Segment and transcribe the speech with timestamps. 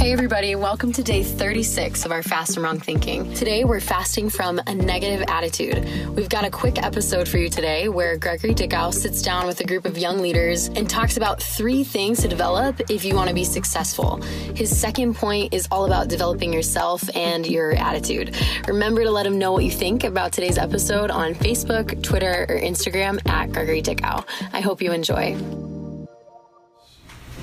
[0.00, 3.34] Hey, everybody, welcome to day 36 of our Fast from Wrong Thinking.
[3.34, 5.86] Today, we're fasting from a negative attitude.
[6.16, 9.64] We've got a quick episode for you today where Gregory Dickow sits down with a
[9.64, 13.34] group of young leaders and talks about three things to develop if you want to
[13.34, 14.16] be successful.
[14.56, 18.34] His second point is all about developing yourself and your attitude.
[18.68, 22.58] Remember to let him know what you think about today's episode on Facebook, Twitter, or
[22.58, 24.26] Instagram at Gregory Dickow.
[24.54, 25.36] I hope you enjoy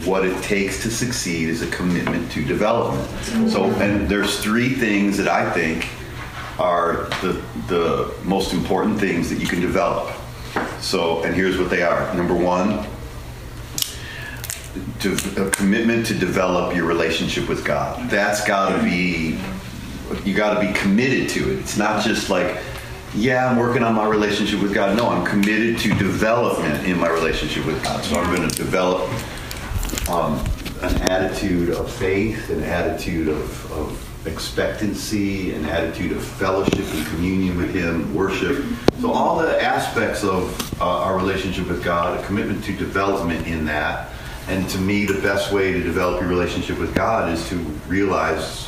[0.07, 3.09] what it takes to succeed is a commitment to development.
[3.51, 5.87] So, and there's three things that I think
[6.59, 10.15] are the, the most important things that you can develop.
[10.79, 12.13] So, and here's what they are.
[12.15, 12.87] Number one,
[15.37, 18.09] a commitment to develop your relationship with God.
[18.09, 19.39] That's got to be,
[20.23, 21.59] you got to be committed to it.
[21.59, 22.57] It's not just like,
[23.13, 24.95] yeah, I'm working on my relationship with God.
[24.97, 28.03] No, I'm committed to development in my relationship with God.
[28.03, 29.09] So I'm going to develop
[30.09, 30.43] um,
[30.81, 37.57] an attitude of faith, an attitude of, of expectancy, an attitude of fellowship and communion
[37.57, 38.63] with Him, worship.
[38.99, 43.65] So, all the aspects of uh, our relationship with God, a commitment to development in
[43.65, 44.09] that.
[44.47, 48.66] And to me, the best way to develop your relationship with God is to realize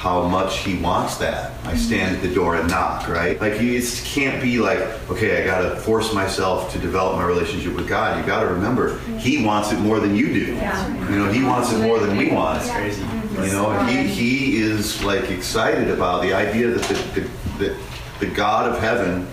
[0.00, 1.52] how much he wants that.
[1.66, 3.38] I stand at the door and knock, right?
[3.38, 4.78] Like you just can't be like,
[5.10, 8.18] okay, I got to force myself to develop my relationship with God.
[8.18, 10.46] You got to remember, he wants it more than you do.
[10.46, 12.62] You know, he wants it more than we want.
[12.62, 13.02] It's crazy.
[13.46, 17.28] You know, he he is like excited about the idea that the, the,
[17.58, 17.76] the,
[18.20, 19.28] the God of heaven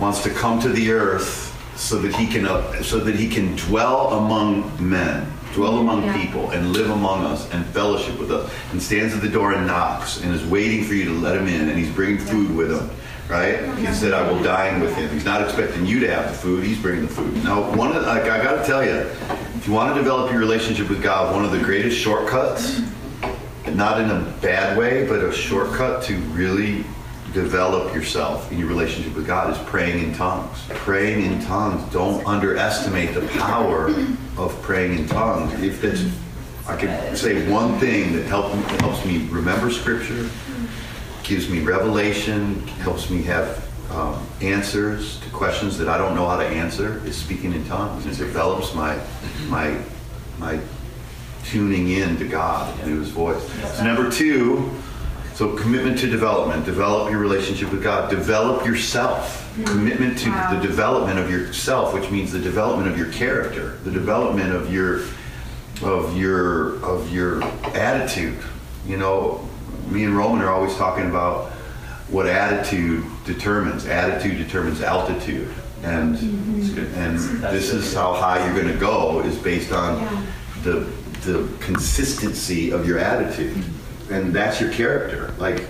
[0.00, 3.54] wants to come to the earth so that he can uh, so that he can
[3.56, 6.20] dwell among men dwell among yeah.
[6.20, 8.52] people and live among us and fellowship with us.
[8.72, 11.46] And stands at the door and knocks and is waiting for you to let him
[11.48, 12.90] in and he's bringing food with him
[13.28, 13.76] right?
[13.76, 15.10] He said i will dine with him.
[15.10, 17.42] He's not expecting you to have the food he's bringing the food.
[17.42, 18.92] Now one of the, like, i gotta tell you
[19.56, 22.80] if you want to develop your relationship with god one of the greatest shortcuts
[23.72, 26.84] not in a bad way but a shortcut to really
[27.36, 30.58] develop yourself in your relationship with God is praying in tongues.
[30.70, 31.82] Praying in tongues.
[31.92, 33.90] Don't underestimate the power
[34.38, 35.52] of praying in tongues.
[35.62, 36.02] If that's,
[36.66, 40.30] I could say one thing that help, helps me remember Scripture,
[41.24, 46.38] gives me revelation, helps me have um, answers to questions that I don't know how
[46.38, 48.06] to answer, is speaking in tongues.
[48.06, 48.98] It develops my
[49.48, 49.78] my
[50.38, 50.58] my
[51.44, 53.46] tuning in to God and His voice.
[53.76, 54.70] So number two
[55.36, 59.42] so commitment to development, develop your relationship with God, develop yourself.
[59.52, 59.64] Mm-hmm.
[59.64, 60.54] Commitment to wow.
[60.54, 65.02] the development of yourself, which means the development of your character, the development of your
[65.82, 67.44] of your of your
[67.76, 68.38] attitude.
[68.86, 69.46] You know,
[69.88, 71.50] me and Roman are always talking about
[72.08, 73.84] what attitude determines.
[73.84, 75.52] Attitude determines altitude.
[75.82, 76.98] And mm-hmm.
[76.98, 77.18] and
[77.54, 80.26] this is how high you're going to go is based on yeah.
[80.62, 80.90] the
[81.30, 83.54] the consistency of your attitude.
[83.54, 83.75] Mm-hmm
[84.10, 85.32] and that's your character.
[85.38, 85.66] Like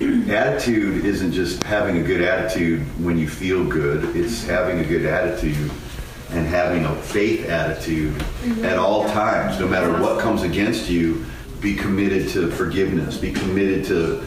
[0.00, 4.16] attitude isn't just having a good attitude when you feel good.
[4.16, 5.70] It's having a good attitude
[6.30, 8.64] and having a faith attitude mm-hmm.
[8.64, 11.24] at all times, no matter what comes against you.
[11.60, 13.18] Be committed to forgiveness.
[13.18, 14.24] Be committed to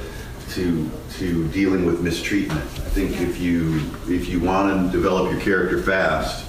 [0.51, 2.61] to to dealing with mistreatment.
[2.61, 6.45] I think if you if you want to develop your character fast,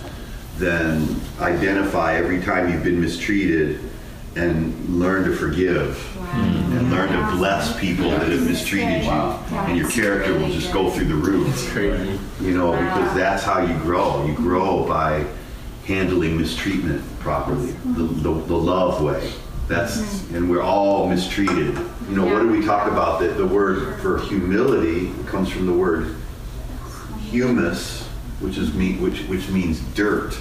[0.59, 3.81] then identify every time you've been mistreated
[4.36, 6.32] and learn to forgive wow.
[6.32, 9.10] and learn to bless people that have mistreated you.
[9.10, 11.72] And your character will just go through the roof.
[12.40, 14.26] You know because that's how you grow.
[14.26, 15.24] You grow by
[15.86, 19.32] handling mistreatment properly the, the, the love way.
[19.68, 20.36] That's mm-hmm.
[20.36, 21.78] and we're all mistreated.
[22.08, 23.20] You know what do we talk about?
[23.20, 26.16] That the word for humility comes from the word
[27.30, 28.04] humus
[28.40, 30.38] which is me which which means dirt.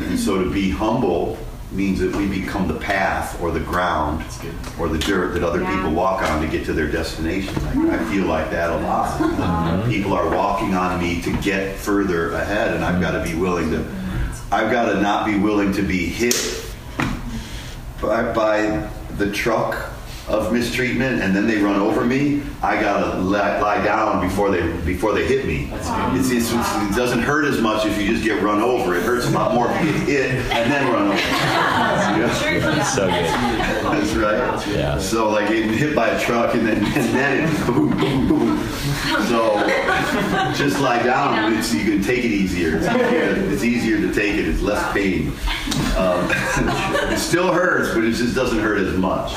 [0.00, 1.38] And so to be humble
[1.72, 4.24] means that we become the path or the ground
[4.78, 5.76] or the dirt that other yeah.
[5.76, 7.54] people walk on to get to their destination.
[7.64, 9.20] Like, I feel like that a lot.
[9.20, 9.90] Mm-hmm.
[9.90, 13.70] People are walking on me to get further ahead, and I've got to be willing
[13.70, 13.84] to.
[14.52, 16.64] I've got to not be willing to be hit
[18.00, 19.95] by, by the truck
[20.28, 24.66] of mistreatment and then they run over me, I gotta lie, lie down before they
[24.82, 25.70] before they hit me.
[25.72, 28.96] It's, it's, it doesn't hurt as much if you just get run over.
[28.96, 31.16] It hurts a lot more if you get hit and then run over.
[32.76, 33.24] That's so good.
[33.24, 34.66] That's right.
[34.74, 34.98] Yeah.
[34.98, 38.66] So like getting hit by a truck and then and then it boom boom boom.
[39.28, 39.66] So
[40.54, 41.54] just lie down.
[41.54, 42.76] It's, you can take it easier.
[42.76, 44.48] It's easier, it's easier to take it.
[44.48, 45.28] It's less pain.
[45.96, 46.28] Um,
[47.12, 49.32] it still hurts, but it just doesn't hurt as much.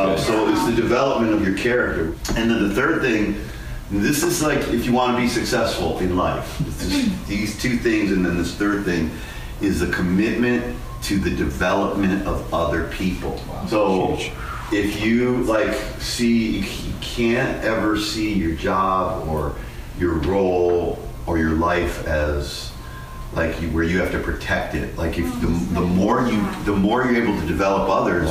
[0.00, 2.14] Um, so it's the development of your character.
[2.36, 3.40] And then the third thing,
[3.90, 6.58] this is like if you want to be successful in life,
[7.26, 9.10] these two things, and then this third thing
[9.60, 13.38] is the commitment to the development of other people.
[13.68, 14.16] So
[14.72, 19.56] if you like see you can't ever see your job or
[19.98, 22.70] your role or your life as
[23.32, 24.96] like you, where you have to protect it.
[24.96, 28.28] Like if the, the more you the more you're able to develop others,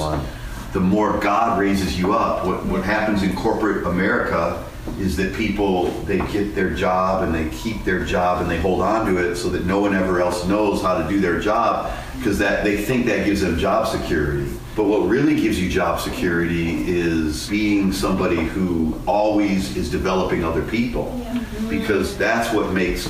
[0.73, 2.45] the more God raises you up.
[2.45, 4.65] What what happens in corporate America
[4.99, 8.81] is that people they get their job and they keep their job and they hold
[8.81, 11.93] on to it so that no one ever else knows how to do their job
[12.17, 14.51] because that they think that gives them job security.
[14.75, 20.63] But what really gives you job security is being somebody who always is developing other
[20.63, 21.25] people
[21.67, 23.09] because that's what makes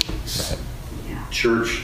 [1.31, 1.83] church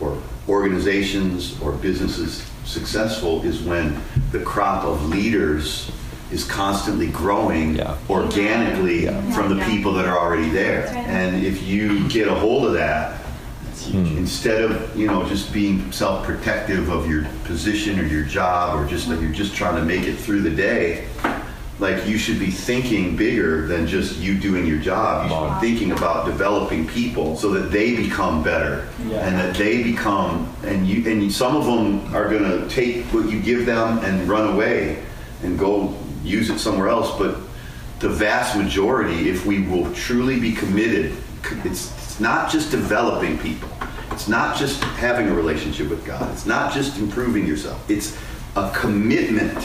[0.00, 4.00] or organizations or businesses successful is when
[4.30, 5.90] the crop of leaders
[6.30, 7.96] is constantly growing Yeah.
[8.08, 10.86] organically from the people that are already there.
[10.88, 13.18] And if you get a hold of that,
[13.90, 14.16] hmm.
[14.16, 19.08] instead of you know just being self-protective of your position or your job or just
[19.08, 21.06] like you're just trying to make it through the day,
[21.82, 25.28] like you should be thinking bigger than just you doing your job.
[25.28, 29.82] You should be thinking about developing people so that they become better and that they
[29.82, 33.98] become and you and some of them are going to take what you give them
[33.98, 35.02] and run away
[35.42, 37.18] and go use it somewhere else.
[37.18, 37.38] But
[37.98, 41.16] the vast majority, if we will truly be committed,
[41.64, 43.68] it's, it's not just developing people.
[44.12, 46.30] It's not just having a relationship with God.
[46.32, 47.90] It's not just improving yourself.
[47.90, 48.16] It's
[48.54, 49.58] a commitment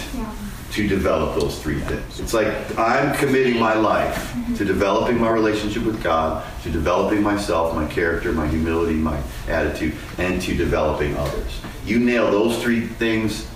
[0.72, 2.20] to develop those three things.
[2.20, 2.48] It's like
[2.78, 8.32] I'm committing my life to developing my relationship with God, to developing myself, my character,
[8.34, 11.62] my humility, my attitude, and to developing others.
[11.86, 13.48] You nail those three things,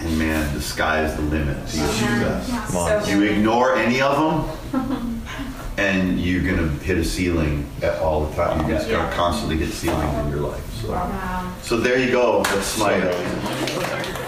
[0.00, 3.08] and man, the sky is the limit to your success.
[3.08, 5.22] You ignore any of them,
[5.78, 8.68] and you're gonna hit a ceiling at all the time.
[8.68, 10.72] You're just gonna constantly hit ceilings in your life.
[10.82, 12.42] So, so there you go.
[12.42, 14.20] That's Smite.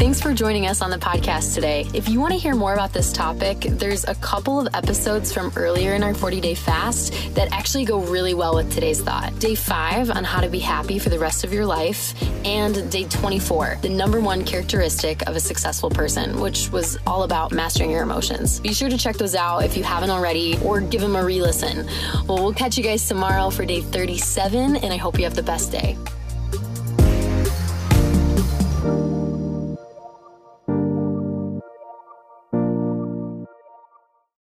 [0.00, 1.86] Thanks for joining us on the podcast today.
[1.92, 5.52] If you want to hear more about this topic, there's a couple of episodes from
[5.56, 9.38] earlier in our 40 day fast that actually go really well with today's thought.
[9.38, 12.14] Day five on how to be happy for the rest of your life,
[12.46, 17.52] and day 24, the number one characteristic of a successful person, which was all about
[17.52, 18.58] mastering your emotions.
[18.60, 21.42] Be sure to check those out if you haven't already, or give them a re
[21.42, 21.86] listen.
[22.26, 25.42] Well, we'll catch you guys tomorrow for day 37, and I hope you have the
[25.42, 25.98] best day.